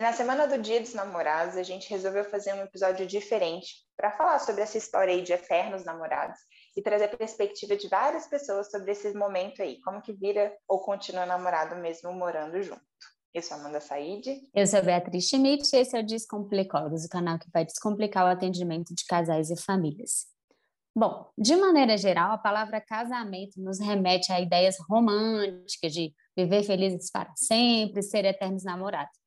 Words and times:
Na 0.00 0.14
semana 0.14 0.46
do 0.46 0.56
Dia 0.56 0.80
dos 0.80 0.94
Namorados, 0.94 1.58
a 1.58 1.62
gente 1.62 1.90
resolveu 1.90 2.24
fazer 2.24 2.54
um 2.54 2.62
episódio 2.62 3.06
diferente 3.06 3.84
para 3.94 4.10
falar 4.10 4.38
sobre 4.38 4.62
essa 4.62 4.78
história 4.78 5.12
aí 5.12 5.20
de 5.20 5.34
eternos 5.34 5.84
namorados 5.84 6.38
e 6.74 6.80
trazer 6.80 7.04
a 7.04 7.16
perspectiva 7.18 7.76
de 7.76 7.86
várias 7.86 8.26
pessoas 8.26 8.70
sobre 8.70 8.92
esse 8.92 9.12
momento 9.12 9.60
aí, 9.60 9.78
como 9.82 10.00
que 10.00 10.14
vira 10.14 10.56
ou 10.66 10.78
continua 10.78 11.26
namorado 11.26 11.76
mesmo 11.76 12.14
morando 12.14 12.62
junto. 12.62 12.80
Eu 13.34 13.42
sou 13.42 13.58
Amanda 13.58 13.78
Said. 13.78 14.24
Eu 14.54 14.66
sou 14.66 14.82
Beatriz 14.82 15.28
Schmidt 15.28 15.68
e 15.70 15.80
esse 15.80 15.94
é 15.94 16.00
o 16.00 16.06
Descomplicólogos, 16.06 17.04
o 17.04 17.08
canal 17.10 17.38
que 17.38 17.50
vai 17.52 17.66
descomplicar 17.66 18.24
o 18.24 18.28
atendimento 18.28 18.94
de 18.94 19.04
casais 19.04 19.50
e 19.50 19.56
famílias. 19.60 20.28
Bom, 20.96 21.30
de 21.36 21.54
maneira 21.56 21.98
geral, 21.98 22.32
a 22.32 22.38
palavra 22.38 22.80
casamento 22.80 23.60
nos 23.60 23.78
remete 23.78 24.32
a 24.32 24.40
ideias 24.40 24.78
românticas 24.88 25.92
de 25.92 26.14
viver 26.34 26.62
felizes 26.62 27.10
para 27.10 27.34
sempre, 27.36 28.02
ser 28.02 28.24
eternos 28.24 28.64
namorados. 28.64 29.19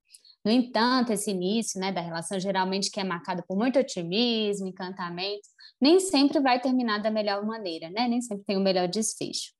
No 0.45 0.51
entanto, 0.51 1.13
esse 1.13 1.31
início 1.31 1.79
né, 1.79 1.91
da 1.91 2.01
relação, 2.01 2.39
geralmente 2.39 2.91
que 2.91 2.99
é 2.99 3.03
marcado 3.03 3.43
por 3.47 3.57
muito 3.57 3.79
otimismo, 3.79 4.67
encantamento, 4.67 5.47
nem 5.79 5.99
sempre 5.99 6.39
vai 6.39 6.59
terminar 6.59 7.01
da 7.01 7.09
melhor 7.09 7.45
maneira, 7.45 7.89
né? 7.89 8.07
nem 8.07 8.21
sempre 8.21 8.43
tem 8.45 8.57
o 8.57 8.61
melhor 8.61 8.87
desfecho. 8.87 9.51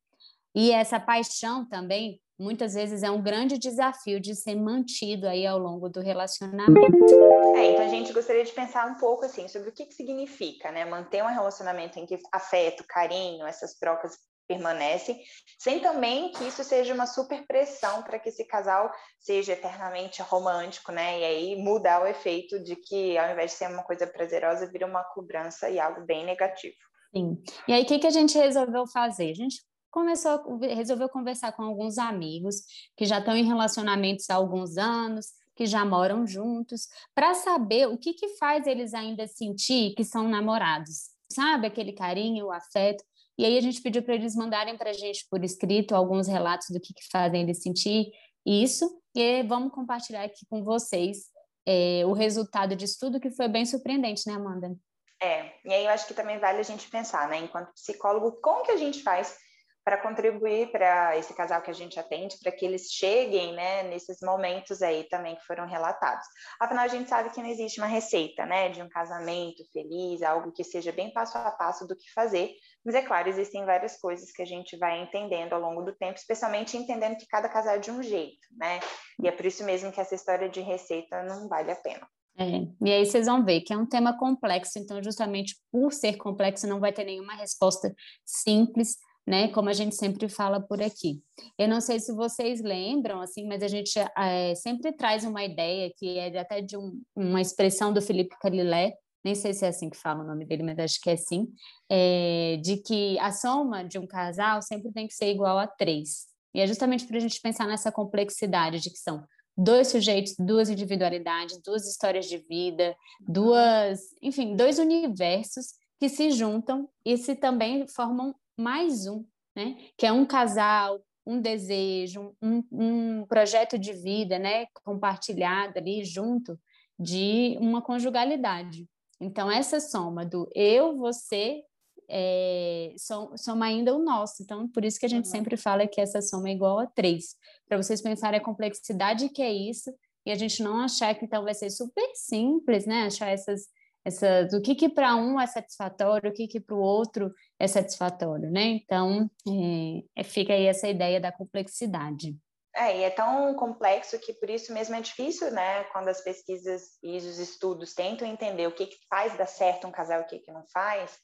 E 0.53 0.71
essa 0.71 0.99
paixão 0.99 1.65
também 1.67 2.19
muitas 2.37 2.73
vezes 2.73 3.03
é 3.03 3.09
um 3.09 3.21
grande 3.21 3.57
desafio 3.57 4.19
de 4.19 4.35
ser 4.35 4.55
mantido 4.55 5.27
aí 5.27 5.45
ao 5.45 5.57
longo 5.57 5.87
do 5.87 6.01
relacionamento. 6.01 7.15
É, 7.55 7.71
então 7.71 7.85
a 7.85 7.89
gente 7.89 8.11
gostaria 8.11 8.43
de 8.43 8.51
pensar 8.51 8.85
um 8.87 8.95
pouco 8.95 9.25
assim 9.25 9.47
sobre 9.47 9.69
o 9.69 9.71
que, 9.71 9.85
que 9.85 9.93
significa, 9.93 10.71
né, 10.71 10.83
manter 10.83 11.23
um 11.23 11.27
relacionamento 11.27 11.99
em 11.99 12.05
que 12.05 12.19
afeto, 12.31 12.83
carinho, 12.87 13.45
essas 13.45 13.75
trocas 13.75 14.17
permanecem, 14.47 15.19
sem 15.57 15.79
também 15.79 16.31
que 16.31 16.43
isso 16.43 16.63
seja 16.63 16.93
uma 16.93 17.05
super 17.05 17.45
pressão 17.45 18.03
para 18.03 18.19
que 18.19 18.29
esse 18.29 18.45
casal 18.45 18.91
seja 19.19 19.53
eternamente 19.53 20.21
romântico, 20.21 20.91
né? 20.91 21.19
E 21.19 21.23
aí 21.23 21.55
mudar 21.55 22.01
o 22.01 22.07
efeito 22.07 22.61
de 22.63 22.75
que 22.75 23.17
ao 23.17 23.31
invés 23.31 23.51
de 23.51 23.57
ser 23.57 23.69
uma 23.69 23.83
coisa 23.83 24.05
prazerosa, 24.05 24.69
vira 24.71 24.85
uma 24.85 25.03
cobrança 25.03 25.69
e 25.69 25.79
algo 25.79 26.05
bem 26.05 26.25
negativo. 26.25 26.75
Sim. 27.15 27.41
E 27.67 27.73
aí 27.73 27.83
o 27.83 27.85
que, 27.85 27.99
que 27.99 28.07
a 28.07 28.11
gente 28.11 28.37
resolveu 28.37 28.87
fazer? 28.87 29.29
A 29.29 29.35
gente 29.35 29.61
começou, 29.91 30.57
resolveu 30.59 31.07
conversar 31.07 31.51
com 31.51 31.63
alguns 31.63 31.97
amigos 31.99 32.55
que 32.97 33.05
já 33.05 33.19
estão 33.19 33.37
em 33.37 33.45
relacionamentos 33.45 34.29
há 34.29 34.35
alguns 34.35 34.77
anos, 34.77 35.27
que 35.55 35.67
já 35.67 35.85
moram 35.85 36.25
juntos, 36.25 36.87
para 37.13 37.35
saber 37.35 37.87
o 37.87 37.97
que, 37.97 38.13
que 38.13 38.29
faz 38.37 38.65
eles 38.65 38.93
ainda 38.95 39.27
sentir 39.27 39.93
que 39.95 40.03
são 40.03 40.27
namorados. 40.27 41.12
Sabe, 41.33 41.67
aquele 41.67 41.93
carinho, 41.93 42.47
o 42.47 42.51
afeto. 42.51 43.03
E 43.37 43.45
aí 43.45 43.57
a 43.57 43.61
gente 43.61 43.81
pediu 43.81 44.03
para 44.03 44.15
eles 44.15 44.35
mandarem 44.35 44.77
para 44.77 44.91
a 44.91 44.93
gente 44.93 45.25
por 45.29 45.43
escrito 45.43 45.95
alguns 45.95 46.27
relatos 46.27 46.67
do 46.69 46.79
que, 46.79 46.93
que 46.93 47.07
fazem 47.11 47.41
eles 47.41 47.61
sentir 47.61 48.11
isso. 48.45 49.01
E 49.15 49.43
vamos 49.43 49.71
compartilhar 49.71 50.23
aqui 50.23 50.45
com 50.49 50.63
vocês 50.63 51.31
é, 51.65 52.03
o 52.05 52.13
resultado 52.13 52.75
disso 52.75 52.97
tudo, 52.99 53.19
que 53.19 53.31
foi 53.31 53.47
bem 53.47 53.65
surpreendente, 53.65 54.23
né, 54.27 54.35
Amanda? 54.35 54.75
É, 55.21 55.53
e 55.63 55.73
aí 55.73 55.85
eu 55.85 55.91
acho 55.91 56.05
que 56.05 56.13
também 56.13 56.37
vale 56.37 56.59
a 56.59 56.63
gente 56.63 56.89
pensar, 56.89 57.29
né, 57.29 57.37
enquanto 57.39 57.73
psicólogo, 57.73 58.39
como 58.41 58.63
que 58.63 58.71
a 58.71 58.77
gente 58.77 59.01
faz 59.01 59.37
para 59.83 59.97
contribuir 59.97 60.71
para 60.71 61.17
esse 61.17 61.33
casal 61.33 61.61
que 61.61 61.69
a 61.69 61.73
gente 61.73 61.99
atende, 61.99 62.37
para 62.41 62.51
que 62.51 62.65
eles 62.65 62.89
cheguem, 62.89 63.53
né, 63.53 63.83
nesses 63.83 64.19
momentos 64.21 64.81
aí 64.81 65.03
também 65.09 65.35
que 65.35 65.45
foram 65.45 65.67
relatados. 65.67 66.25
Afinal, 66.59 66.85
a 66.85 66.87
gente 66.87 67.09
sabe 67.09 67.29
que 67.31 67.41
não 67.41 67.49
existe 67.49 67.79
uma 67.79 67.87
receita, 67.87 68.45
né, 68.45 68.69
de 68.69 68.81
um 68.81 68.89
casamento 68.89 69.63
feliz, 69.73 70.21
algo 70.21 70.51
que 70.51 70.63
seja 70.63 70.91
bem 70.91 71.11
passo 71.11 71.37
a 71.37 71.51
passo 71.51 71.85
do 71.85 71.95
que 71.95 72.11
fazer, 72.13 72.53
mas 72.85 72.95
é 72.95 73.01
claro, 73.01 73.27
existem 73.27 73.65
várias 73.65 73.97
coisas 73.99 74.31
que 74.31 74.41
a 74.41 74.45
gente 74.45 74.77
vai 74.77 75.01
entendendo 75.01 75.53
ao 75.53 75.59
longo 75.59 75.81
do 75.81 75.93
tempo, 75.93 76.17
especialmente 76.17 76.77
entendendo 76.77 77.17
que 77.17 77.27
cada 77.27 77.49
casal 77.49 77.75
é 77.75 77.79
de 77.79 77.91
um 77.91 78.01
jeito, 78.01 78.47
né, 78.57 78.79
e 79.21 79.27
é 79.27 79.31
por 79.31 79.45
isso 79.45 79.63
mesmo 79.65 79.91
que 79.91 79.99
essa 79.99 80.15
história 80.15 80.49
de 80.49 80.61
receita 80.61 81.23
não 81.23 81.47
vale 81.47 81.71
a 81.71 81.75
pena. 81.75 82.07
É, 82.35 82.65
e 82.83 82.91
aí 82.91 83.05
vocês 83.05 83.27
vão 83.27 83.45
ver 83.45 83.61
que 83.61 83.71
é 83.71 83.77
um 83.77 83.85
tema 83.85 84.17
complexo, 84.17 84.79
então 84.79 85.03
justamente 85.03 85.55
por 85.71 85.93
ser 85.93 86.17
complexo 86.17 86.65
não 86.65 86.79
vai 86.79 86.91
ter 86.91 87.03
nenhuma 87.03 87.35
resposta 87.35 87.93
simples, 88.25 88.97
né? 89.25 89.47
Como 89.49 89.69
a 89.69 89.73
gente 89.73 89.95
sempre 89.95 90.27
fala 90.27 90.59
por 90.59 90.81
aqui. 90.81 91.21
Eu 91.57 91.67
não 91.67 91.79
sei 91.79 91.99
se 91.99 92.13
vocês 92.13 92.61
lembram, 92.61 93.21
assim, 93.21 93.47
mas 93.47 93.63
a 93.63 93.67
gente 93.67 93.93
é, 94.17 94.53
sempre 94.55 94.91
traz 94.91 95.23
uma 95.23 95.43
ideia 95.43 95.91
que 95.97 96.17
é 96.17 96.37
até 96.37 96.61
de 96.61 96.77
um, 96.77 97.01
uma 97.15 97.41
expressão 97.41 97.93
do 97.93 98.01
Felipe 98.01 98.35
Calilé, 98.39 98.93
nem 99.23 99.35
sei 99.35 99.53
se 99.53 99.65
é 99.65 99.69
assim 99.69 99.89
que 99.89 99.97
fala 99.97 100.23
o 100.23 100.27
nome 100.27 100.45
dele, 100.45 100.63
mas 100.63 100.77
acho 100.77 100.99
que 101.01 101.09
é 101.09 101.13
assim, 101.13 101.47
é, 101.89 102.57
de 102.61 102.77
que 102.77 103.17
a 103.19 103.31
soma 103.31 103.83
de 103.83 103.97
um 103.97 104.05
casal 104.05 104.61
sempre 104.61 104.91
tem 104.91 105.07
que 105.07 105.13
ser 105.13 105.31
igual 105.31 105.57
a 105.57 105.67
três. 105.67 106.25
E 106.53 106.59
é 106.59 106.67
justamente 106.67 107.07
para 107.07 107.17
a 107.17 107.21
gente 107.21 107.39
pensar 107.41 107.65
nessa 107.65 107.91
complexidade 107.91 108.79
de 108.79 108.89
que 108.89 108.99
são 108.99 109.23
dois 109.57 109.87
sujeitos, 109.87 110.35
duas 110.37 110.69
individualidades, 110.69 111.59
duas 111.63 111.87
histórias 111.87 112.25
de 112.25 112.37
vida, 112.37 112.95
duas, 113.21 114.01
enfim, 114.21 114.55
dois 114.55 114.77
universos 114.77 115.75
que 115.99 116.09
se 116.09 116.31
juntam 116.31 116.89
e 117.05 117.17
se 117.17 117.35
também 117.35 117.87
formam 117.87 118.35
mais 118.57 119.07
um, 119.07 119.25
né? 119.55 119.77
Que 119.97 120.05
é 120.05 120.11
um 120.11 120.25
casal, 120.25 121.03
um 121.25 121.39
desejo, 121.39 122.35
um, 122.41 122.63
um 122.71 123.25
projeto 123.25 123.77
de 123.77 123.93
vida, 123.93 124.37
né? 124.37 124.65
Compartilhado 124.83 125.79
ali 125.79 126.03
junto 126.03 126.59
de 126.99 127.57
uma 127.59 127.81
conjugalidade. 127.81 128.87
Então, 129.19 129.49
essa 129.49 129.79
soma 129.79 130.25
do 130.25 130.49
eu, 130.53 130.97
você, 130.97 131.63
é, 132.09 132.93
soma 133.37 133.65
ainda 133.65 133.95
o 133.95 134.03
nosso. 134.03 134.43
Então, 134.43 134.67
por 134.67 134.83
isso 134.83 134.99
que 134.99 135.05
a 135.05 135.09
gente 135.09 135.27
sempre 135.27 135.55
fala 135.55 135.87
que 135.87 136.01
essa 136.01 136.21
soma 136.21 136.49
é 136.49 136.53
igual 136.53 136.79
a 136.79 136.87
três. 136.87 137.35
Para 137.67 137.77
vocês 137.77 138.01
pensarem 138.01 138.39
a 138.39 138.43
complexidade 138.43 139.29
que 139.29 139.41
é 139.41 139.51
isso 139.51 139.93
e 140.25 140.31
a 140.31 140.35
gente 140.35 140.61
não 140.63 140.79
achar 140.79 141.13
que 141.15 141.25
então 141.25 141.43
vai 141.43 141.53
ser 141.53 141.69
super 141.69 142.09
simples, 142.15 142.85
né? 142.85 143.03
Achar 143.03 143.29
essas 143.29 143.67
essa, 144.05 144.45
do 144.45 144.61
que, 144.61 144.75
que 144.75 144.89
para 144.89 145.15
um 145.15 145.39
é 145.39 145.47
satisfatório, 145.47 146.29
o 146.29 146.33
que, 146.33 146.47
que 146.47 146.59
para 146.59 146.75
o 146.75 146.81
outro 146.81 147.33
é 147.59 147.67
satisfatório, 147.67 148.51
né? 148.51 148.61
Então, 148.61 149.29
é, 149.47 150.21
é, 150.21 150.23
fica 150.23 150.53
aí 150.53 150.65
essa 150.65 150.87
ideia 150.87 151.19
da 151.19 151.31
complexidade. 151.31 152.35
É, 152.75 152.97
e 152.97 153.03
é 153.03 153.09
tão 153.09 153.53
complexo 153.55 154.19
que 154.19 154.33
por 154.33 154.49
isso 154.49 154.73
mesmo 154.73 154.95
é 154.95 155.01
difícil, 155.01 155.51
né? 155.51 155.83
Quando 155.85 156.07
as 156.07 156.21
pesquisas 156.21 156.97
e 157.03 157.17
os 157.17 157.37
estudos 157.37 157.93
tentam 157.93 158.27
entender 158.27 158.67
o 158.67 158.71
que, 158.71 158.87
que 158.87 158.97
faz 159.07 159.37
dar 159.37 159.45
certo 159.45 159.87
um 159.87 159.91
casal 159.91 160.21
e 160.21 160.23
o 160.23 160.27
que, 160.27 160.39
que 160.39 160.51
não 160.51 160.65
faz, 160.73 161.17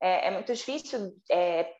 é, 0.00 0.28
é 0.28 0.30
muito 0.30 0.54
difícil 0.54 1.12
é, 1.30 1.72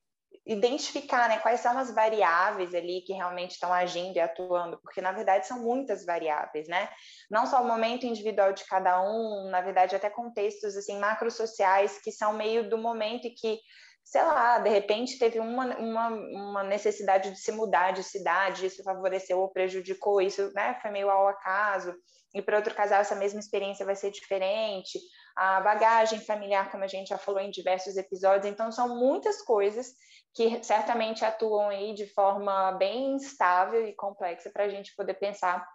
identificar 0.47 1.29
né, 1.29 1.39
quais 1.39 1.61
são 1.61 1.77
as 1.79 1.95
variáveis 1.95 2.75
ali 2.75 3.03
que 3.03 3.13
realmente 3.13 3.53
estão 3.53 3.73
agindo 3.73 4.17
e 4.17 4.21
atuando, 4.21 4.79
porque 4.83 5.01
na 5.01 5.13
verdade 5.13 5.47
são 5.47 5.61
muitas 5.61 6.05
variáveis, 6.05 6.67
né? 6.69 6.89
Não 7.31 7.47
só 7.47 7.63
o 7.63 7.67
momento 7.67 8.07
individual 8.07 8.53
de 8.53 8.65
cada 8.65 9.01
um, 9.03 9.49
na 9.51 9.61
verdade 9.61 9.95
até 9.95 10.11
contextos 10.11 10.77
assim 10.77 10.99
macrosociais 10.99 11.99
que 12.03 12.11
são 12.11 12.33
meio 12.33 12.69
do 12.69 12.77
momento 12.77 13.27
e 13.27 13.31
que 13.31 13.61
sei 14.05 14.23
lá, 14.23 14.59
de 14.59 14.69
repente 14.69 15.19
teve 15.19 15.39
uma, 15.39 15.77
uma, 15.77 16.09
uma, 16.09 16.63
necessidade 16.65 17.31
de 17.31 17.39
se 17.39 17.53
mudar 17.53 17.93
de 17.93 18.03
cidade, 18.03 18.67
isso 18.67 18.83
favoreceu 18.83 19.39
ou 19.39 19.49
prejudicou, 19.49 20.21
isso 20.21 20.53
né, 20.55 20.77
foi 20.83 20.91
meio 20.91 21.09
ao 21.09 21.29
acaso, 21.29 21.95
e 22.35 22.43
para 22.43 22.57
outro 22.57 22.75
casal 22.75 23.01
essa 23.01 23.15
mesma 23.15 23.41
experiência 23.41 23.87
vai 23.87 23.95
ser 23.95 24.11
diferente, 24.11 24.99
a 25.37 25.61
bagagem 25.61 26.21
familiar, 26.21 26.71
como 26.71 26.85
a 26.85 26.89
gente 26.89 27.09
já 27.09 27.19
falou 27.19 27.41
em 27.41 27.51
diversos 27.51 27.97
episódios, 27.97 28.47
então 28.47 28.71
são 28.71 28.97
muitas 28.99 29.43
coisas 29.43 29.93
que 30.35 30.63
certamente 30.63 31.25
atuam 31.25 31.69
aí 31.69 31.95
de 31.95 32.07
forma 32.07 32.73
bem 32.73 33.17
estável 33.17 33.87
e 33.87 33.95
complexa 33.95 34.51
para 34.51 34.65
a 34.65 34.69
gente 34.69 34.95
poder 34.97 35.15
pensar 35.15 35.67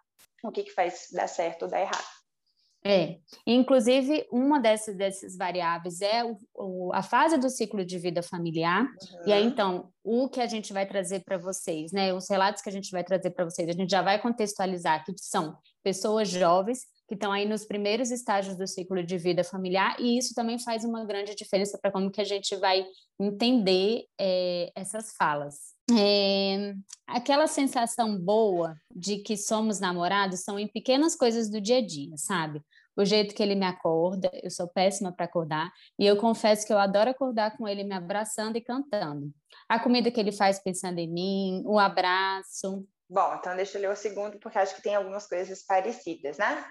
o 0.44 0.52
que, 0.52 0.64
que 0.64 0.72
faz 0.72 1.08
dar 1.12 1.28
certo 1.28 1.64
ou 1.64 1.70
dar 1.70 1.82
errado. 1.82 2.18
É, 2.86 3.18
inclusive 3.46 4.26
uma 4.32 4.62
dessas, 4.62 4.96
dessas 4.96 5.36
variáveis 5.36 6.00
é 6.00 6.24
o, 6.24 6.38
o, 6.54 6.94
a 6.94 7.02
fase 7.02 7.38
do 7.38 7.50
ciclo 7.50 7.84
de 7.84 7.98
vida 7.98 8.22
familiar, 8.22 8.84
uhum. 8.84 9.28
e 9.28 9.34
aí 9.34 9.44
então 9.44 9.92
o 10.04 10.30
que 10.30 10.40
a 10.40 10.48
gente 10.48 10.72
vai 10.72 10.86
trazer 10.86 11.22
para 11.26 11.38
vocês, 11.38 11.92
né? 11.92 12.14
Os 12.14 12.30
relatos 12.30 12.62
que 12.62 12.70
a 12.70 12.72
gente 12.72 12.92
vai 12.92 13.04
trazer 13.04 13.32
para 13.32 13.44
vocês, 13.44 13.68
a 13.68 13.74
gente 13.74 13.90
já 13.90 14.02
vai 14.02 14.22
contextualizar 14.22 15.04
que 15.04 15.14
são 15.18 15.58
pessoas 15.84 16.30
jovens 16.30 16.80
que 17.08 17.14
estão 17.14 17.32
aí 17.32 17.48
nos 17.48 17.66
primeiros 17.66 18.12
estágios 18.12 18.58
do 18.58 18.68
ciclo 18.68 19.02
de 19.02 19.18
vida 19.18 19.44
familiar, 19.44 19.96
e 20.00 20.18
isso 20.18 20.34
também 20.36 20.60
faz 20.60 20.84
uma 20.84 21.06
grande 21.06 21.34
diferença 21.36 21.78
para 21.82 21.92
como 21.92 22.12
que 22.12 22.20
a 22.20 22.26
gente 22.26 22.56
vai 22.58 22.86
entender 23.20 24.06
é, 24.20 24.72
essas 24.76 25.16
falas. 25.16 25.78
É, 25.98 26.74
aquela 27.08 27.48
sensação 27.48 28.20
boa 28.20 28.76
de 28.94 29.20
que 29.20 29.38
somos 29.38 29.80
namorados 29.80 30.42
são 30.42 30.60
em 30.60 30.68
pequenas 30.68 31.16
coisas 31.16 31.50
do 31.50 31.62
dia 31.62 31.78
a 31.78 31.86
dia, 31.86 32.18
sabe? 32.18 32.62
O 32.98 33.06
jeito 33.06 33.34
que 33.34 33.42
ele 33.42 33.56
me 33.56 33.66
acorda, 33.66 34.30
eu 34.44 34.50
sou 34.50 34.68
péssima 34.68 35.14
para 35.14 35.26
acordar, 35.26 35.72
e 35.98 36.06
eu 36.06 36.18
confesso 36.18 36.68
que 36.68 36.74
eu 36.74 36.80
adoro 36.80 37.12
acordar 37.12 37.56
com 37.56 37.68
ele 37.68 37.84
me 37.84 37.94
abraçando 37.94 38.58
e 38.58 38.62
cantando. 38.62 39.32
A 39.70 39.80
comida 39.80 40.12
que 40.12 40.20
ele 40.20 40.32
faz 40.32 40.60
pensando 40.60 41.00
em 41.00 41.08
mim, 41.08 41.64
o 41.66 41.80
abraço. 41.80 42.86
Bom, 43.10 43.36
então 43.36 43.56
deixa 43.56 43.78
eu 43.78 43.84
ler 43.84 43.92
o 43.92 43.96
segundo, 43.96 44.38
porque 44.40 44.58
acho 44.58 44.76
que 44.76 44.82
tem 44.82 44.96
algumas 44.96 45.26
coisas 45.28 45.64
parecidas, 45.64 46.38
né? 46.38 46.66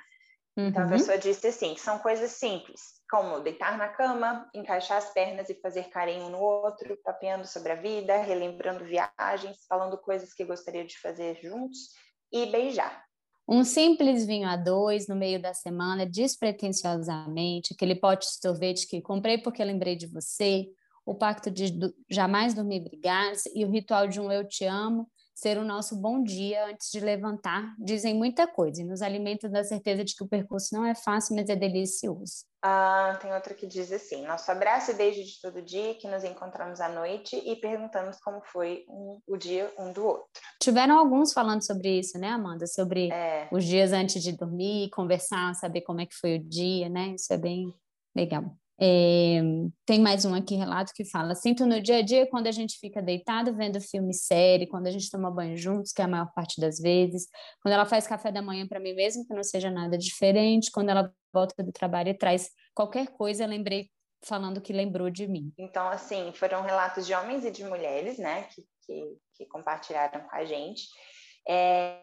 Uhum. 0.57 0.69
Então 0.69 0.83
a 0.83 0.87
uhum. 0.87 0.93
pessoa 0.93 1.19
disse 1.19 1.47
assim, 1.49 1.75
que 1.75 1.81
são 1.81 1.99
coisas 1.99 2.31
simples, 2.31 2.81
como 3.11 3.41
deitar 3.41 3.77
na 3.77 3.89
cama, 3.89 4.49
encaixar 4.55 4.99
as 4.99 5.13
pernas 5.13 5.51
e 5.51 5.61
fazer 5.61 5.91
carinho 5.91 6.31
no 6.31 6.39
outro, 6.39 6.99
papeando 7.05 7.47
sobre 7.47 7.73
a 7.73 7.77
vida, 7.77 8.17
relembrando 8.17 8.85
viagens, 8.85 9.59
falando 9.69 9.99
coisas 9.99 10.33
que 10.33 10.45
gostaria 10.45 10.85
de 10.85 10.99
fazer 10.99 11.39
juntos 11.43 11.91
e 12.33 12.47
beijar. 12.47 13.05
Um 13.49 13.63
simples 13.63 14.27
vinho 14.27 14.49
a 14.49 14.57
dois 14.57 15.07
no 15.07 15.15
meio 15.15 15.41
da 15.41 15.55
semana, 15.55 16.05
despretensiosamente, 16.05 17.75
aquele 17.75 17.95
pote 17.95 18.27
de 18.27 18.41
sorvete 18.41 18.89
que 18.89 19.01
comprei 19.01 19.39
porque 19.39 19.63
lembrei 19.63 19.95
de 19.95 20.07
você, 20.09 20.67
o 21.05 21.15
pacto 21.15 21.49
de 21.49 21.71
jamais 22.11 22.55
dormir 22.55 22.81
brigados 22.81 23.47
e 23.55 23.65
o 23.65 23.71
ritual 23.71 24.09
de 24.09 24.21
um 24.21 24.33
eu 24.33 24.47
te 24.47 24.65
amo 24.65 25.09
ser 25.37 25.59
o 25.59 25.65
nosso 25.65 25.95
bom 25.95 26.23
dia 26.23 26.65
antes 26.65 26.91
de 26.91 26.99
levantar, 26.99 27.75
dizem 27.79 28.15
muita 28.15 28.47
coisa 28.47 28.81
e 28.81 28.85
nos 28.85 29.03
alimentam 29.03 29.51
da 29.51 29.63
certeza 29.63 30.03
de 30.03 30.17
que 30.17 30.25
o 30.25 30.29
percurso 30.29 30.75
não 30.75 30.83
é 30.83 30.95
fácil, 30.95 31.37
mas 31.37 31.51
é 31.51 31.55
delicioso. 31.55 32.47
Ah, 32.63 33.19
tem 33.21 33.31
outra 33.35 33.53
que 33.53 33.67
diz 33.67 33.93
assim: 33.93 34.27
nosso 34.27 34.51
abraço 34.51 34.93
e 34.93 34.95
beijo 34.95 35.23
de 35.23 35.39
todo 35.43 35.61
dia, 35.61 35.95
que 35.95 36.09
nos 36.09 36.25
encontramos 36.25 36.81
à 36.81 36.89
noite 36.89 37.37
e 37.37 37.55
perguntamos 37.57 38.17
como 38.19 38.41
foi 38.47 38.87
um, 38.89 39.21
o 39.27 39.37
dia 39.37 39.71
um 39.79 39.93
do 39.93 40.07
outro. 40.07 40.43
Tiveram 40.61 40.99
alguns 40.99 41.35
falando 41.35 41.65
sobre 41.65 41.99
isso, 41.99 42.19
né, 42.19 42.29
Amanda? 42.29 42.67
Sobre 42.67 43.13
é. 43.13 43.47
os 43.53 43.63
dias 43.63 43.93
antes 43.93 44.23
de 44.23 44.33
dormir, 44.33 44.89
conversar, 44.89 45.55
saber 45.55 45.83
como 45.83 46.01
é 46.01 46.07
que 46.07 46.15
foi 46.15 46.37
o 46.37 46.43
dia, 46.43 46.89
né? 46.89 47.09
Isso 47.09 47.31
é 47.31 47.37
bem 47.37 47.75
legal. 48.17 48.57
É, 48.79 49.41
tem 49.87 50.01
mais 50.01 50.27
um 50.27 50.35
aqui 50.35 50.55
relato 50.55 50.93
que 50.95 51.05
fala: 51.05 51.35
sinto 51.35 51.65
no 51.65 51.81
dia 51.81 51.99
a 51.99 52.03
dia 52.03 52.29
quando 52.29 52.47
a 52.47 52.53
gente 52.53 52.79
fica 52.79 53.01
deitado 53.01 53.55
vendo 53.57 53.81
filme 53.81 54.13
série, 54.13 54.67
quando 54.67 54.87
a 54.87 54.91
gente 54.91 55.11
toma 55.11 55.31
banho 55.31 55.57
juntos, 55.57 55.93
que 55.93 56.03
é 56.03 56.05
a 56.05 56.09
maior 56.09 56.31
parte 56.35 56.61
das 56.61 56.79
vezes, 56.79 57.27
quando 57.63 57.73
ela 57.73 57.87
faz 57.87 58.07
café 58.07 58.31
da 58.31 58.43
manhã 58.43 58.67
para 58.67 58.81
mim 58.81 58.95
mesmo, 58.95 59.27
que 59.27 59.35
não 59.35 59.43
seja 59.43 59.71
nada 59.71 59.97
diferente, 59.97 60.71
quando 60.71 60.91
ela 60.91 61.11
volta 61.33 61.63
do 61.63 61.73
trabalho 61.73 62.11
e 62.11 62.15
traz 62.15 62.51
qualquer 62.75 63.09
coisa, 63.09 63.47
lembrei 63.47 63.91
falando 64.23 64.61
que 64.61 64.73
lembrou 64.73 65.09
de 65.09 65.27
mim. 65.27 65.53
Então, 65.57 65.89
assim, 65.89 66.33
foram 66.35 66.63
relatos 66.63 67.07
de 67.07 67.15
homens 67.15 67.45
e 67.45 67.51
de 67.51 67.65
mulheres, 67.65 68.19
né, 68.19 68.45
que, 68.45 68.63
que, 68.83 69.17
que 69.35 69.47
compartilharam 69.47 70.21
com 70.21 70.37
a 70.37 70.45
gente. 70.45 70.89
É, 71.49 72.03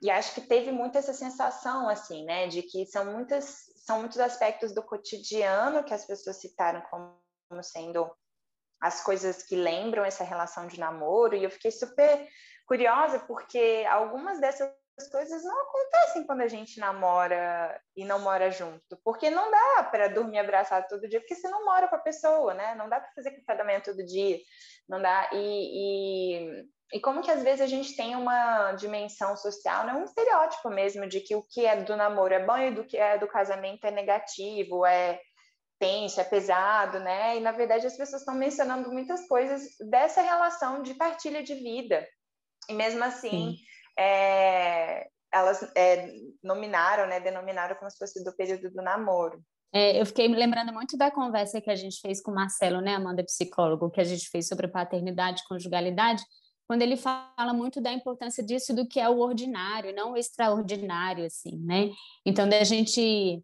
e 0.00 0.10
acho 0.10 0.34
que 0.34 0.40
teve 0.40 0.72
muito 0.72 0.96
essa 0.96 1.12
sensação, 1.12 1.88
assim, 1.88 2.24
né, 2.24 2.46
de 2.46 2.62
que 2.62 2.86
são 2.86 3.04
muitas 3.12 3.68
são 3.84 4.00
muitos 4.00 4.18
aspectos 4.18 4.72
do 4.72 4.82
cotidiano 4.82 5.82
que 5.82 5.92
as 5.92 6.04
pessoas 6.04 6.36
citaram 6.36 6.80
como 6.82 7.18
sendo 7.62 8.08
as 8.80 9.02
coisas 9.02 9.42
que 9.42 9.56
lembram 9.56 10.04
essa 10.04 10.22
relação 10.22 10.66
de 10.66 10.78
namoro, 10.78 11.34
e 11.34 11.42
eu 11.42 11.50
fiquei 11.50 11.70
super 11.70 12.28
curiosa 12.66 13.18
porque 13.20 13.84
algumas 13.90 14.40
dessas 14.40 14.70
coisas 15.08 15.42
não 15.44 15.60
acontecem 15.62 16.26
quando 16.26 16.40
a 16.42 16.48
gente 16.48 16.78
namora 16.80 17.80
e 17.96 18.04
não 18.04 18.18
mora 18.18 18.50
junto, 18.50 18.98
porque 19.04 19.30
não 19.30 19.50
dá 19.50 19.84
para 19.84 20.08
dormir 20.08 20.38
abraçado 20.38 20.86
todo 20.88 21.08
dia, 21.08 21.20
porque 21.20 21.34
você 21.34 21.48
não 21.48 21.64
mora 21.64 21.88
com 21.88 21.96
a 21.96 22.00
pessoa, 22.00 22.54
né? 22.54 22.74
Não 22.74 22.88
dá 22.88 23.00
para 23.00 23.12
fazer 23.12 23.30
café 23.32 23.56
da 23.56 23.64
manhã 23.64 23.80
todo 23.80 24.04
dia, 24.04 24.38
não 24.88 25.00
dá. 25.00 25.30
E, 25.32 25.38
e, 25.38 26.64
e, 26.94 27.00
como 27.00 27.22
que 27.22 27.30
às 27.30 27.42
vezes 27.42 27.60
a 27.60 27.66
gente 27.66 27.96
tem 27.96 28.16
uma 28.16 28.72
dimensão 28.72 29.36
social, 29.36 29.86
né? 29.86 29.94
um 29.94 30.04
estereótipo 30.04 30.70
mesmo 30.70 31.06
de 31.08 31.20
que 31.20 31.36
o 31.36 31.42
que 31.42 31.64
é 31.64 31.82
do 31.82 31.96
namoro 31.96 32.34
é 32.34 32.44
bom 32.44 32.58
e 32.58 32.70
do 32.70 32.84
que 32.84 32.96
é 32.96 33.18
do 33.18 33.28
casamento 33.28 33.84
é 33.84 33.90
negativo, 33.90 34.84
é 34.84 35.20
tenso, 35.78 36.20
é 36.20 36.24
pesado, 36.24 37.00
né? 37.00 37.38
E 37.38 37.40
na 37.40 37.52
verdade 37.52 37.86
as 37.86 37.96
pessoas 37.96 38.22
estão 38.22 38.34
mencionando 38.34 38.92
muitas 38.92 39.26
coisas 39.26 39.62
dessa 39.90 40.20
relação 40.20 40.82
de 40.82 40.94
partilha 40.94 41.42
de 41.42 41.54
vida. 41.54 42.06
E 42.68 42.74
mesmo 42.74 43.02
assim, 43.02 43.56
é, 44.00 45.06
elas 45.32 45.62
é, 45.76 46.10
nominaram, 46.42 47.06
né? 47.06 47.20
Denominaram 47.20 47.76
como 47.76 47.90
se 47.90 47.98
fosse 47.98 48.24
do 48.24 48.34
período 48.34 48.70
do 48.70 48.82
namoro. 48.82 49.42
É, 49.72 50.00
eu 50.00 50.06
fiquei 50.06 50.26
me 50.26 50.36
lembrando 50.36 50.72
muito 50.72 50.96
da 50.96 51.10
conversa 51.10 51.60
que 51.60 51.70
a 51.70 51.76
gente 51.76 52.00
fez 52.00 52.20
com 52.20 52.32
o 52.32 52.34
Marcelo, 52.34 52.80
né, 52.80 52.94
Amanda, 52.94 53.22
psicólogo, 53.22 53.90
que 53.90 54.00
a 54.00 54.04
gente 54.04 54.28
fez 54.28 54.48
sobre 54.48 54.66
paternidade 54.66 55.42
e 55.42 55.48
conjugalidade, 55.48 56.24
quando 56.66 56.82
ele 56.82 56.96
fala 56.96 57.52
muito 57.52 57.80
da 57.80 57.92
importância 57.92 58.44
disso 58.44 58.74
do 58.74 58.86
que 58.86 58.98
é 58.98 59.08
o 59.08 59.18
ordinário, 59.18 59.94
não 59.94 60.12
o 60.12 60.16
extraordinário, 60.16 61.24
assim, 61.24 61.56
né? 61.58 61.90
Então, 62.24 62.48
da 62.48 62.64
gente 62.64 63.42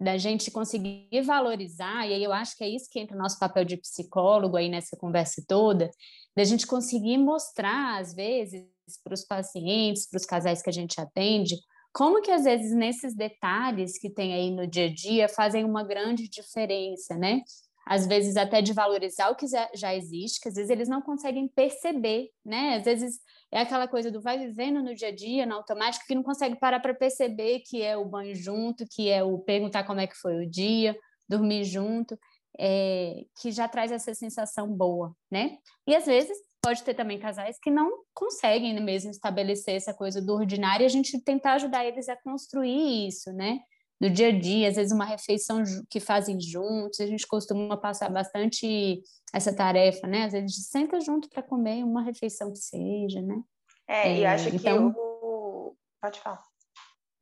da 0.00 0.18
gente 0.18 0.50
conseguir 0.50 1.22
valorizar, 1.22 2.06
e 2.06 2.12
aí 2.12 2.22
eu 2.22 2.32
acho 2.32 2.56
que 2.56 2.64
é 2.64 2.68
isso 2.68 2.90
que 2.90 2.98
entra 2.98 3.16
o 3.16 3.18
nosso 3.18 3.38
papel 3.38 3.64
de 3.64 3.76
psicólogo 3.76 4.56
aí 4.56 4.68
nessa 4.68 4.96
conversa 4.96 5.42
toda, 5.46 5.88
da 6.36 6.42
gente 6.42 6.66
conseguir 6.66 7.16
mostrar, 7.16 8.00
às 8.00 8.12
vezes, 8.12 8.66
para 9.02 9.14
os 9.14 9.24
pacientes, 9.24 10.08
para 10.08 10.18
os 10.18 10.26
casais 10.26 10.62
que 10.62 10.70
a 10.70 10.72
gente 10.72 11.00
atende, 11.00 11.54
como 11.92 12.20
que 12.20 12.30
às 12.30 12.44
vezes 12.44 12.74
nesses 12.74 13.14
detalhes 13.14 13.98
que 13.98 14.10
tem 14.10 14.34
aí 14.34 14.50
no 14.50 14.66
dia 14.66 14.86
a 14.86 14.92
dia 14.92 15.28
fazem 15.28 15.64
uma 15.64 15.84
grande 15.84 16.28
diferença, 16.28 17.16
né? 17.16 17.42
às 17.86 18.06
vezes 18.06 18.36
até 18.36 18.62
de 18.62 18.72
valorizar 18.72 19.30
o 19.30 19.36
que 19.36 19.46
já 19.74 19.94
existe, 19.94 20.40
que 20.40 20.48
às 20.48 20.54
vezes 20.54 20.70
eles 20.70 20.88
não 20.88 21.02
conseguem 21.02 21.46
perceber, 21.46 22.30
né? 22.44 22.76
Às 22.76 22.84
vezes 22.84 23.20
é 23.52 23.60
aquela 23.60 23.86
coisa 23.86 24.10
do 24.10 24.22
vai 24.22 24.38
vivendo 24.38 24.82
no 24.82 24.94
dia 24.94 25.08
a 25.08 25.14
dia, 25.14 25.44
no 25.44 25.56
automático, 25.56 26.06
que 26.06 26.14
não 26.14 26.22
consegue 26.22 26.56
parar 26.56 26.80
para 26.80 26.94
perceber 26.94 27.60
que 27.60 27.82
é 27.82 27.96
o 27.96 28.04
banho 28.04 28.34
junto, 28.34 28.86
que 28.90 29.10
é 29.10 29.22
o 29.22 29.38
perguntar 29.38 29.84
como 29.84 30.00
é 30.00 30.06
que 30.06 30.16
foi 30.16 30.44
o 30.44 30.50
dia, 30.50 30.96
dormir 31.28 31.64
junto, 31.64 32.18
é, 32.58 33.24
que 33.40 33.52
já 33.52 33.68
traz 33.68 33.92
essa 33.92 34.14
sensação 34.14 34.68
boa, 34.68 35.14
né? 35.30 35.58
E 35.86 35.94
às 35.94 36.06
vezes 36.06 36.36
pode 36.64 36.82
ter 36.82 36.94
também 36.94 37.18
casais 37.18 37.58
que 37.60 37.70
não 37.70 38.04
conseguem 38.14 38.80
mesmo 38.82 39.10
estabelecer 39.10 39.74
essa 39.74 39.92
coisa 39.92 40.20
do 40.22 40.32
ordinário 40.34 40.84
e 40.84 40.86
a 40.86 40.90
gente 40.90 41.22
tentar 41.22 41.54
ajudar 41.54 41.84
eles 41.84 42.08
a 42.08 42.16
construir 42.16 43.06
isso, 43.06 43.32
né? 43.32 43.60
no 44.00 44.10
dia 44.10 44.28
a 44.28 44.38
dia, 44.38 44.68
às 44.68 44.76
vezes 44.76 44.92
uma 44.92 45.04
refeição 45.04 45.62
que 45.88 46.00
fazem 46.00 46.40
juntos, 46.40 47.00
a 47.00 47.06
gente 47.06 47.26
costuma 47.26 47.76
passar 47.76 48.10
bastante 48.10 49.02
essa 49.32 49.54
tarefa, 49.54 50.06
né? 50.06 50.24
Às 50.24 50.32
vezes 50.32 50.44
a 50.44 50.46
gente 50.48 50.68
senta 50.68 51.00
junto 51.00 51.28
para 51.28 51.42
comer 51.42 51.82
uma 51.82 52.02
refeição 52.02 52.52
que 52.52 52.58
seja, 52.58 53.22
né? 53.22 53.42
É, 53.88 54.08
é 54.08 54.18
e 54.18 54.26
acho 54.26 54.48
então... 54.48 54.92
que 54.92 54.98
o... 54.98 55.76
Pode 56.00 56.20
falar. 56.20 56.44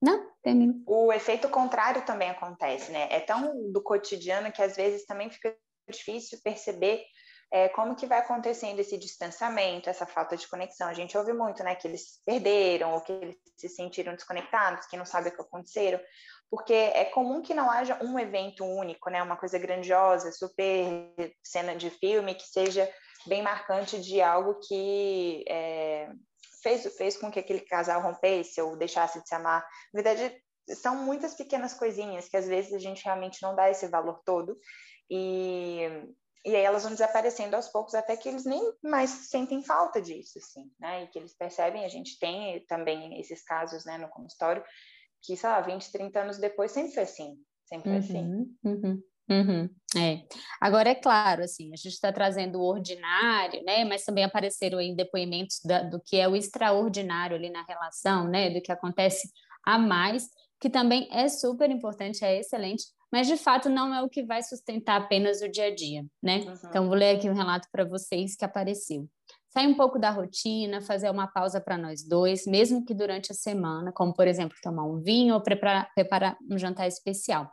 Não, 0.02 0.28
termina. 0.42 0.74
O 0.86 1.12
efeito 1.12 1.48
contrário 1.48 2.04
também 2.04 2.30
acontece, 2.30 2.90
né? 2.90 3.06
É 3.10 3.20
tão 3.20 3.70
do 3.70 3.80
cotidiano 3.80 4.50
que 4.50 4.60
às 4.60 4.74
vezes 4.74 5.06
também 5.06 5.30
fica 5.30 5.56
difícil 5.88 6.40
perceber 6.42 7.04
é, 7.52 7.68
como 7.68 7.94
que 7.94 8.06
vai 8.06 8.18
acontecendo 8.18 8.80
esse 8.80 8.96
distanciamento, 8.96 9.90
essa 9.90 10.06
falta 10.06 10.34
de 10.38 10.48
conexão. 10.48 10.88
A 10.88 10.94
gente 10.94 11.16
ouve 11.18 11.34
muito, 11.34 11.62
né, 11.62 11.74
que 11.74 11.86
eles 11.86 12.18
perderam, 12.24 12.94
ou 12.94 13.02
que 13.02 13.12
eles 13.12 13.36
se 13.58 13.68
sentiram 13.68 14.14
desconectados, 14.14 14.86
que 14.86 14.96
não 14.96 15.04
sabem 15.04 15.30
o 15.30 15.36
que 15.36 15.42
aconteceram, 15.42 16.00
porque 16.50 16.72
é 16.72 17.04
comum 17.04 17.42
que 17.42 17.52
não 17.52 17.70
haja 17.70 18.02
um 18.02 18.18
evento 18.18 18.64
único, 18.64 19.10
né, 19.10 19.22
uma 19.22 19.36
coisa 19.36 19.58
grandiosa, 19.58 20.32
super 20.32 21.12
cena 21.42 21.76
de 21.76 21.90
filme, 21.90 22.34
que 22.34 22.46
seja 22.46 22.90
bem 23.26 23.42
marcante 23.42 24.00
de 24.00 24.22
algo 24.22 24.58
que 24.66 25.44
é, 25.46 26.10
fez, 26.62 26.96
fez 26.96 27.18
com 27.18 27.30
que 27.30 27.38
aquele 27.38 27.60
casal 27.60 28.00
rompesse 28.00 28.62
ou 28.62 28.78
deixasse 28.78 29.20
de 29.20 29.28
se 29.28 29.34
amar. 29.34 29.62
Na 29.92 30.02
verdade, 30.02 30.34
são 30.80 30.96
muitas 30.96 31.34
pequenas 31.34 31.74
coisinhas 31.74 32.30
que 32.30 32.36
às 32.36 32.48
vezes 32.48 32.72
a 32.72 32.78
gente 32.78 33.04
realmente 33.04 33.42
não 33.42 33.54
dá 33.54 33.68
esse 33.68 33.86
valor 33.88 34.22
todo. 34.24 34.56
E 35.10 36.11
e 36.52 36.56
aí 36.56 36.62
elas 36.62 36.82
vão 36.82 36.92
desaparecendo 36.92 37.56
aos 37.56 37.68
poucos 37.68 37.94
até 37.94 38.16
que 38.16 38.28
eles 38.28 38.44
nem 38.44 38.60
mais 38.82 39.10
sentem 39.10 39.62
falta 39.62 40.00
disso, 40.00 40.38
assim, 40.38 40.70
né? 40.78 41.04
E 41.04 41.06
que 41.08 41.18
eles 41.18 41.34
percebem, 41.34 41.84
a 41.84 41.88
gente 41.88 42.18
tem 42.18 42.64
também 42.66 43.18
esses 43.18 43.42
casos, 43.42 43.84
né, 43.84 43.96
no 43.96 44.08
consultório, 44.08 44.62
que, 45.22 45.36
sei 45.36 45.48
lá, 45.48 45.60
20, 45.60 45.90
30 45.90 46.20
anos 46.20 46.38
depois 46.38 46.70
sempre 46.70 46.92
foi 46.92 47.02
assim, 47.04 47.38
sempre 47.64 47.90
foi 47.90 47.98
assim. 47.98 48.18
uhum, 48.18 48.56
assim. 48.64 48.86
Uhum. 48.86 49.02
Uhum, 49.30 49.70
é. 49.96 50.24
Agora, 50.60 50.90
é 50.90 50.94
claro, 50.94 51.42
assim, 51.44 51.72
a 51.72 51.76
gente 51.76 51.94
está 51.94 52.12
trazendo 52.12 52.58
o 52.58 52.66
ordinário, 52.66 53.62
né? 53.64 53.84
Mas 53.84 54.04
também 54.04 54.24
apareceram 54.24 54.78
aí 54.78 54.94
depoimentos 54.94 55.60
da, 55.64 55.82
do 55.82 56.00
que 56.00 56.18
é 56.18 56.28
o 56.28 56.36
extraordinário 56.36 57.36
ali 57.36 57.48
na 57.48 57.64
relação, 57.64 58.28
né? 58.28 58.50
Do 58.50 58.60
que 58.60 58.72
acontece 58.72 59.30
a 59.64 59.78
mais, 59.78 60.28
que 60.60 60.68
também 60.68 61.08
é 61.10 61.28
super 61.28 61.70
importante, 61.70 62.24
é 62.24 62.38
excelente, 62.38 62.84
mas 63.12 63.26
de 63.26 63.36
fato 63.36 63.68
não 63.68 63.94
é 63.94 64.02
o 64.02 64.08
que 64.08 64.24
vai 64.24 64.42
sustentar 64.42 65.00
apenas 65.00 65.42
o 65.42 65.48
dia 65.48 65.66
a 65.66 65.74
dia, 65.74 66.04
né? 66.22 66.38
Uhum. 66.38 66.54
Então 66.64 66.86
vou 66.86 66.94
ler 66.94 67.16
aqui 67.16 67.28
um 67.28 67.34
relato 67.34 67.68
para 67.70 67.84
vocês 67.84 68.34
que 68.34 68.44
apareceu. 68.44 69.06
Sair 69.50 69.66
um 69.66 69.74
pouco 69.74 69.98
da 69.98 70.10
rotina, 70.10 70.80
fazer 70.80 71.10
uma 71.10 71.26
pausa 71.26 71.60
para 71.60 71.76
nós 71.76 72.02
dois, 72.02 72.46
mesmo 72.46 72.84
que 72.84 72.94
durante 72.94 73.32
a 73.32 73.34
semana, 73.34 73.92
como 73.92 74.14
por 74.14 74.26
exemplo 74.26 74.56
tomar 74.62 74.84
um 74.84 74.98
vinho 74.98 75.34
ou 75.34 75.42
preparar, 75.42 75.92
preparar 75.94 76.38
um 76.50 76.56
jantar 76.56 76.88
especial. 76.88 77.52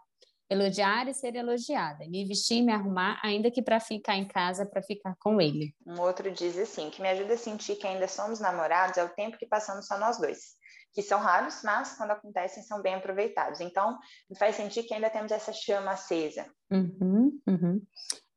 Elogiar 0.50 1.08
e 1.08 1.14
ser 1.14 1.36
elogiada, 1.36 2.08
me 2.08 2.26
vestir 2.26 2.58
e 2.58 2.62
me 2.64 2.72
arrumar, 2.72 3.20
ainda 3.24 3.52
que 3.52 3.62
para 3.62 3.80
ficar 3.80 4.16
em 4.16 4.28
casa, 4.28 4.66
para 4.66 4.82
ficar 4.82 5.16
com 5.20 5.40
ele. 5.40 5.76
Um 5.86 6.00
outro 6.02 6.32
diz 6.32 6.58
assim: 6.58 6.90
que 6.90 7.02
me 7.02 7.10
ajuda 7.10 7.36
a 7.36 7.38
sentir 7.38 7.76
que 7.76 7.86
ainda 7.86 8.08
somos 8.08 8.40
namorados 8.40 8.98
é 8.98 9.04
o 9.04 9.10
tempo 9.10 9.38
que 9.38 9.46
passamos 9.46 9.86
só 9.86 10.00
nós 10.00 10.18
dois 10.18 10.58
que 10.94 11.02
são 11.02 11.20
raros, 11.20 11.62
mas 11.64 11.96
quando 11.96 12.12
acontecem 12.12 12.64
são 12.64 12.82
bem 12.82 12.96
aproveitados. 12.96 13.62
Então, 13.62 13.98
faz 14.38 14.56
sentir 14.56 14.84
que 14.84 14.94
ainda 14.94 15.10
temos 15.10 15.32
essa 15.32 15.54
chama 15.54 15.92
acesa. 15.92 16.46
Uhum, 16.72 17.40
uhum. 17.48 17.82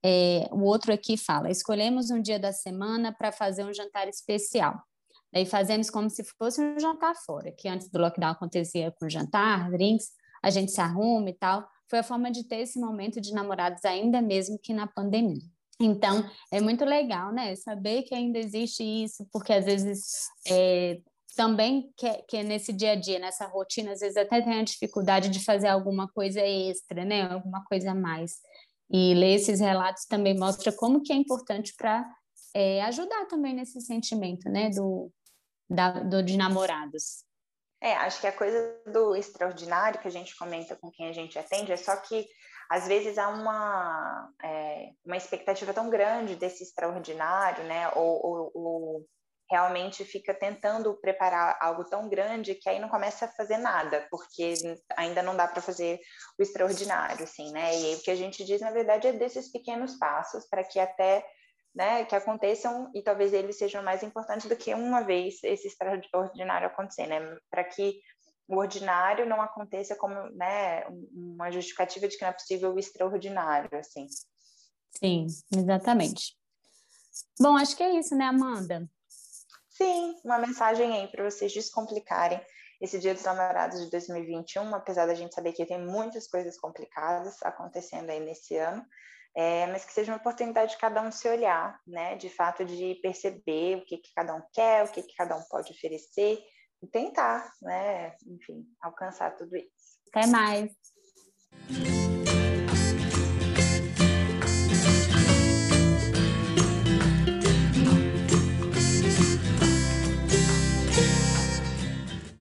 É, 0.04 0.48
o 0.50 0.62
outro 0.62 0.92
aqui 0.92 1.16
fala: 1.16 1.50
escolhemos 1.50 2.10
um 2.10 2.20
dia 2.20 2.38
da 2.38 2.52
semana 2.52 3.14
para 3.16 3.32
fazer 3.32 3.64
um 3.64 3.72
jantar 3.72 4.08
especial. 4.08 4.82
Daí 5.32 5.46
fazemos 5.46 5.88
como 5.88 6.10
se 6.10 6.22
fosse 6.38 6.60
um 6.60 6.78
jantar 6.78 7.14
fora, 7.24 7.52
que 7.56 7.68
antes 7.68 7.88
do 7.88 7.98
lockdown 7.98 8.32
acontecia 8.32 8.92
com 8.92 9.08
jantar, 9.08 9.70
drinks, 9.70 10.10
a 10.42 10.50
gente 10.50 10.72
se 10.72 10.80
arruma 10.80 11.30
e 11.30 11.34
tal. 11.34 11.66
Foi 11.88 11.98
a 11.98 12.02
forma 12.02 12.30
de 12.30 12.44
ter 12.44 12.60
esse 12.60 12.78
momento 12.78 13.20
de 13.20 13.32
namorados 13.32 13.84
ainda 13.84 14.20
mesmo 14.22 14.58
que 14.58 14.72
na 14.72 14.86
pandemia. 14.86 15.42
Então, 15.80 16.24
é 16.50 16.60
muito 16.60 16.84
legal, 16.84 17.32
né? 17.32 17.54
Saber 17.56 18.02
que 18.02 18.14
ainda 18.14 18.38
existe 18.38 18.82
isso, 18.82 19.26
porque 19.32 19.52
às 19.52 19.64
vezes 19.64 20.28
é, 20.48 21.00
também 21.36 21.92
que, 21.96 22.10
que 22.28 22.42
nesse 22.42 22.72
dia 22.72 22.92
a 22.92 22.94
dia, 22.94 23.18
nessa 23.18 23.46
rotina, 23.46 23.92
às 23.92 24.00
vezes 24.00 24.16
até 24.16 24.40
tem 24.40 24.60
a 24.60 24.64
dificuldade 24.64 25.28
de 25.28 25.44
fazer 25.44 25.68
alguma 25.68 26.08
coisa 26.08 26.40
extra, 26.40 27.04
né? 27.04 27.22
Alguma 27.22 27.64
coisa 27.64 27.92
a 27.92 27.94
mais. 27.94 28.36
E 28.90 29.14
ler 29.14 29.34
esses 29.34 29.60
relatos 29.60 30.04
também 30.04 30.38
mostra 30.38 30.72
como 30.72 31.02
que 31.02 31.12
é 31.12 31.16
importante 31.16 31.74
para 31.76 32.04
é, 32.54 32.82
ajudar 32.82 33.26
também 33.26 33.54
nesse 33.54 33.80
sentimento, 33.80 34.48
né? 34.48 34.70
Do, 34.70 35.10
da, 35.68 36.02
do 36.02 36.22
de 36.22 36.36
namorados. 36.36 37.24
É, 37.82 37.94
acho 37.94 38.20
que 38.20 38.28
a 38.28 38.32
coisa 38.32 38.80
do 38.86 39.16
extraordinário 39.16 40.00
que 40.00 40.06
a 40.06 40.10
gente 40.10 40.36
comenta 40.36 40.76
com 40.76 40.88
quem 40.92 41.08
a 41.08 41.12
gente 41.12 41.36
atende 41.36 41.72
é 41.72 41.76
só 41.76 41.96
que 41.96 42.28
às 42.70 42.86
vezes 42.86 43.18
há 43.18 43.28
uma, 43.28 44.32
é, 44.40 44.90
uma 45.04 45.16
expectativa 45.16 45.74
tão 45.74 45.90
grande 45.90 46.36
desse 46.36 46.62
extraordinário, 46.62 47.64
né? 47.64 47.90
Ou, 47.96 48.24
ou, 48.24 48.52
ou, 48.54 49.06
realmente 49.50 50.02
fica 50.04 50.32
tentando 50.32 50.98
preparar 50.98 51.58
algo 51.60 51.84
tão 51.84 52.08
grande 52.08 52.54
que 52.54 52.70
aí 52.70 52.78
não 52.78 52.88
começa 52.88 53.26
a 53.26 53.32
fazer 53.32 53.58
nada, 53.58 54.06
porque 54.10 54.54
ainda 54.96 55.22
não 55.22 55.36
dá 55.36 55.46
para 55.46 55.60
fazer 55.60 56.00
o 56.38 56.42
extraordinário, 56.42 57.24
assim, 57.24 57.52
né? 57.52 57.78
E 57.78 57.96
o 57.96 58.00
que 58.00 58.10
a 58.10 58.16
gente 58.16 58.44
diz, 58.44 58.62
na 58.62 58.70
verdade, 58.70 59.08
é 59.08 59.12
desses 59.12 59.52
pequenos 59.52 59.98
passos 59.98 60.48
para 60.48 60.64
que 60.64 60.78
até 60.78 61.22
né, 61.74 62.04
que 62.04 62.14
aconteçam 62.14 62.90
e 62.94 63.02
talvez 63.02 63.32
eles 63.32 63.56
sejam 63.56 63.82
mais 63.82 64.02
importantes 64.02 64.48
do 64.48 64.56
que 64.56 64.74
uma 64.74 65.02
vez 65.02 65.42
esse 65.42 65.68
extraordinário 65.68 66.66
acontecer, 66.66 67.06
né, 67.06 67.36
para 67.50 67.64
que 67.64 68.00
o 68.46 68.56
ordinário 68.56 69.26
não 69.26 69.40
aconteça 69.40 69.96
como, 69.96 70.14
né, 70.30 70.84
uma 71.12 71.50
justificativa 71.50 72.06
de 72.06 72.16
que 72.16 72.22
não 72.22 72.30
é 72.30 72.34
possível 72.34 72.74
o 72.74 72.78
extraordinário, 72.78 73.70
assim. 73.78 74.06
Sim, 74.90 75.26
exatamente. 75.56 76.36
Bom, 77.40 77.56
acho 77.56 77.76
que 77.76 77.82
é 77.82 77.98
isso, 77.98 78.14
né, 78.14 78.26
Amanda? 78.26 78.86
Sim, 79.70 80.20
uma 80.24 80.38
mensagem 80.38 80.92
aí 80.92 81.08
para 81.08 81.24
vocês 81.24 81.52
descomplicarem 81.52 82.40
esse 82.80 82.98
Dia 82.98 83.14
dos 83.14 83.22
Namorados 83.22 83.80
de 83.80 83.90
2021, 83.90 84.74
apesar 84.74 85.06
da 85.06 85.14
gente 85.14 85.34
saber 85.34 85.52
que 85.52 85.64
tem 85.64 85.80
muitas 85.80 86.26
coisas 86.26 86.58
complicadas 86.58 87.40
acontecendo 87.42 88.10
aí 88.10 88.20
nesse 88.20 88.56
ano, 88.56 88.84
é, 89.34 89.66
mas 89.68 89.84
que 89.84 89.92
seja 89.92 90.12
uma 90.12 90.18
oportunidade 90.18 90.72
de 90.72 90.78
cada 90.78 91.00
um 91.02 91.10
se 91.10 91.26
olhar, 91.28 91.80
né? 91.86 92.16
De 92.16 92.28
fato, 92.28 92.64
de 92.64 92.96
perceber 93.02 93.76
o 93.76 93.84
que, 93.84 93.98
que 93.98 94.12
cada 94.14 94.34
um 94.34 94.42
quer, 94.52 94.84
o 94.84 94.92
que, 94.92 95.02
que 95.02 95.14
cada 95.14 95.36
um 95.36 95.42
pode 95.50 95.72
oferecer 95.72 96.38
e 96.82 96.86
tentar, 96.86 97.50
né? 97.62 98.14
Enfim, 98.26 98.64
alcançar 98.80 99.34
tudo 99.36 99.56
isso. 99.56 99.98
Até 100.14 100.26
mais! 100.26 100.72